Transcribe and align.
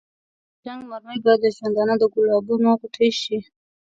نو 0.03 0.07
د 0.55 0.61
جنګ 0.65 0.81
مرمۍ 0.91 1.17
به 1.25 1.33
د 1.43 1.45
ژوندانه 1.55 1.95
د 1.97 2.03
ګلابونو 2.13 2.69
غوټۍ 2.79 3.09
شي. 3.21 3.37